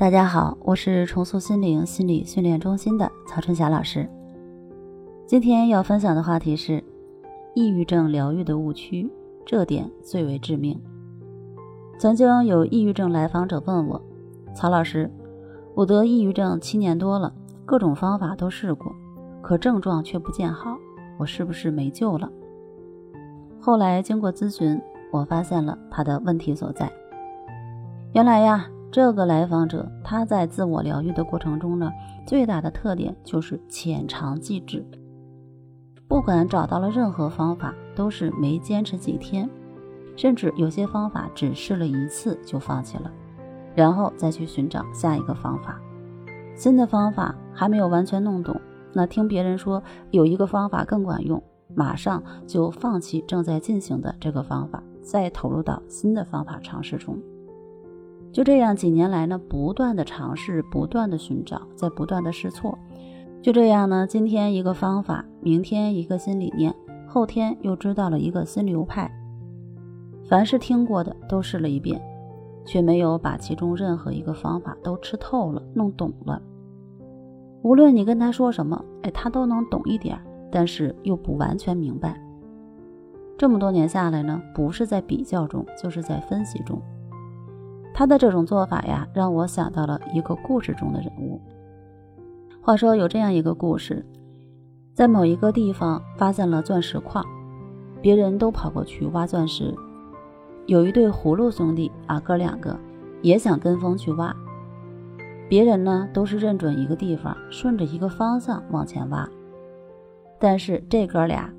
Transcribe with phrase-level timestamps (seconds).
[0.00, 4.08] 大家好，我是重塑心灵心理训练中心的曹春霞老师。
[5.26, 6.82] 今天要分享的话题是
[7.54, 9.10] 抑郁症疗愈的误区，
[9.44, 10.80] 这点最为致命。
[11.98, 14.00] 曾经有抑郁症来访者问我
[14.56, 15.10] ：“曹老师，
[15.74, 17.30] 我得抑郁症七年多了，
[17.66, 18.90] 各种方法都试过，
[19.42, 20.78] 可症状却不见好，
[21.18, 22.26] 我是不是没救了？”
[23.60, 24.80] 后来经过咨询，
[25.12, 26.90] 我发现了他的问题所在。
[28.14, 28.66] 原来呀。
[28.92, 31.90] 这个来访者他在自我疗愈的过程中呢，
[32.26, 34.84] 最大的特点就是浅尝即止。
[36.08, 39.48] 不管找到了任何方法，都是没坚持几天，
[40.16, 43.08] 甚至有些方法只试了一次就放弃了，
[43.76, 45.80] 然后再去寻找下一个方法。
[46.56, 48.60] 新的方法还没有完全弄懂，
[48.92, 51.40] 那听别人说有一个方法更管用，
[51.76, 57.16] 马上就放弃正在进行的这个方法，再投入到新的方法尝试中。
[58.32, 62.78] 就这样，几年来呢，不断的尝试，不断的寻找，在不断的试错。
[63.42, 66.74] 就这样呢，今天一个方法，明天一个新理念，
[67.08, 69.10] 后天又知道了一个新流派。
[70.28, 72.00] 凡是听过的都试了一遍，
[72.64, 76.40] 却没有把其中任何一个方法都吃透了、弄懂了。
[77.62, 80.16] 无论你跟他说什么，哎，他都能懂一点，
[80.52, 82.20] 但是又不完全明白。
[83.36, 86.80] 这么多年下来呢，不是在比较中，就是在分析中。
[87.92, 91.40] 他的这种做法呀，让我想到了一个故事中的人物。
[92.62, 94.04] 话说有这样一个故事，
[94.94, 97.24] 在某一个地方发现了钻石矿，
[98.00, 99.74] 别人都跑过去挖钻石，
[100.66, 102.78] 有一对葫芦兄弟啊，哥两个
[103.22, 104.34] 也想跟风去挖。
[105.48, 109.28] 别人呢都是认准一个地方，顺着一个方向往前挖，
[110.38, 111.52] 但是这哥俩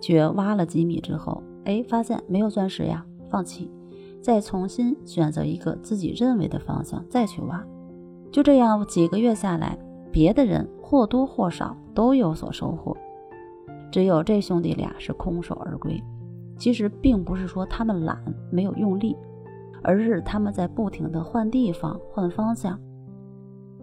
[0.00, 3.70] 却挖了几米之后，哎，发现没有钻石呀，放弃。
[4.20, 7.64] 再重新选择一个自己认为的方向再去挖，
[8.30, 9.78] 就这样几个月下来，
[10.10, 12.96] 别的人或多或少都有所收获，
[13.90, 16.02] 只有这兄弟俩是空手而归。
[16.58, 18.18] 其实并不是说他们懒
[18.50, 19.16] 没有用力，
[19.82, 22.78] 而是他们在不停的换地方换方向，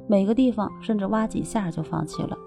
[0.07, 2.37] 每个地方甚至挖几下就放弃了。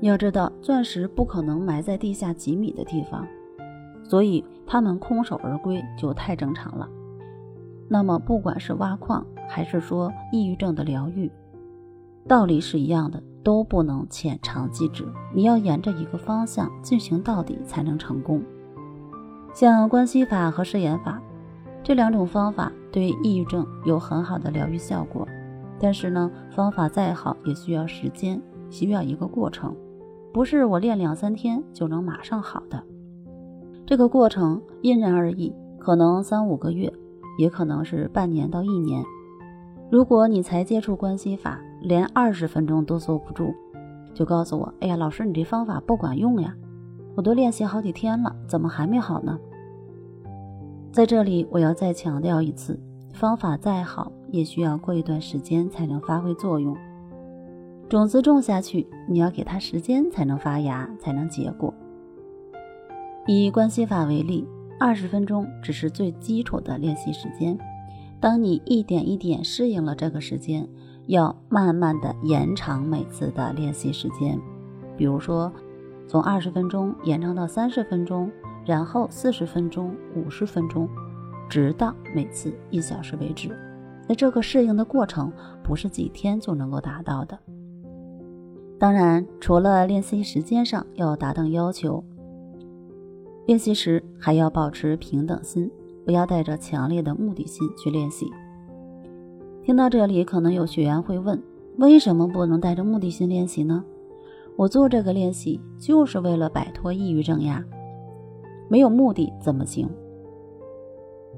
[0.00, 3.24] 要知道，钻石不可能埋在地下几米的地方。
[4.04, 6.88] 所以他们空手而归就太正常了。
[7.88, 11.30] 那么，不管是挖矿还是说抑郁症的疗愈，
[12.28, 15.06] 道理是一样的，都不能浅尝即止。
[15.34, 18.42] 你要沿着一个方向进行到底，才能成功。
[19.52, 21.20] 像关系法和誓言法
[21.82, 25.28] 这两种方法，对抑郁症有很好的疗愈效果。
[25.78, 29.76] 但是呢，方法再好，也需要时间，需要一个过程，
[30.32, 32.82] 不是我练两三天就能马上好的。
[33.86, 36.90] 这个过程因人而异，可能三五个月，
[37.36, 39.04] 也可能是半年到一年。
[39.90, 43.54] 如果你才接触关系法，连二十分钟都坐不住，
[44.14, 46.54] 就告诉我：“哎呀，老师，你这方法不管用呀！
[47.14, 49.38] 我都练习好几天了，怎么还没好呢？”
[50.90, 52.80] 在这里，我要再强调一次：
[53.12, 56.74] 方法再好，也需要过一段时间才能发挥作用。
[57.86, 61.72] 种子种下去，你要给它时间才能发芽，才能结果。
[63.26, 64.46] 以关系法为例，
[64.78, 67.58] 二十分钟只是最基础的练习时间。
[68.20, 70.68] 当你一点一点适应了这个时间，
[71.06, 74.38] 要慢慢的延长每次的练习时间。
[74.94, 75.50] 比如说，
[76.06, 78.30] 从二十分钟延长到三十分钟，
[78.66, 80.86] 然后四十分钟、五十分钟，
[81.48, 83.56] 直到每次一小时为止。
[84.06, 87.38] 那这个适应的过程不是几天就能够达到的。
[88.78, 92.04] 当然，除了练习时间上要达到要求。
[93.46, 95.70] 练习时还要保持平等心，
[96.04, 98.30] 不要带着强烈的目的心去练习。
[99.62, 101.42] 听到这里，可能有学员会问：
[101.76, 103.84] 为什么不能带着目的心练习呢？
[104.56, 107.62] 我做这个练习就是为了摆脱抑郁症呀，
[108.68, 109.88] 没有目的怎么行？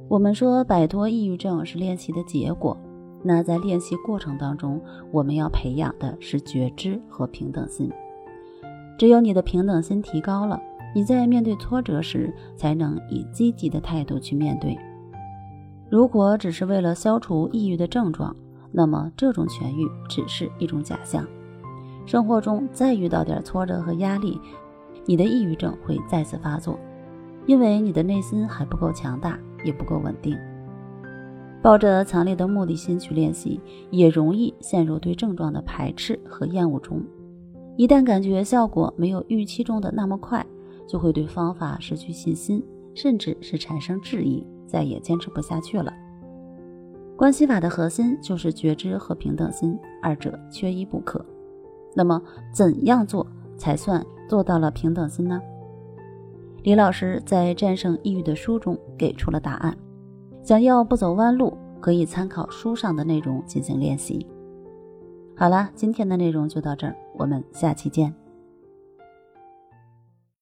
[0.09, 2.77] 我们说摆脱抑郁症是练习的结果，
[3.23, 4.81] 那在练习过程当中，
[5.11, 7.91] 我们要培养的是觉知和平等心。
[8.97, 10.63] 只有你的平等心提高了。
[10.97, 14.75] 你在面对挫折时，才能以积极的态度去面对。
[15.91, 18.35] 如果只是为了消除抑郁的症状，
[18.73, 21.23] 那么这种痊愈只是一种假象。
[22.07, 24.41] 生活中再遇到点挫折和压力，
[25.05, 26.79] 你的抑郁症会再次发作，
[27.45, 30.35] 因为你的内心还不够强大，也不够稳定。
[31.61, 33.61] 抱着强烈的目的心去练习，
[33.91, 37.03] 也容易陷入对症状的排斥和厌恶中。
[37.77, 40.43] 一旦感觉效果没有预期中的那么快，
[40.87, 42.63] 就会对方法失去信心，
[42.95, 45.93] 甚至是产生质疑，再也坚持不下去了。
[47.17, 51.25] 关系法的核心就是觉知和平等心，二者缺一不可。
[51.95, 52.23] 那么，
[52.53, 55.41] 怎样做才算做到了平等心呢？
[56.63, 59.77] 李老师在《战胜抑郁》的书中给出了答案。
[60.43, 64.27] 想要不走弯路，可以参考书上的内容进行练习。
[65.35, 68.15] 好了，今天的内容就到这儿，我们下期见。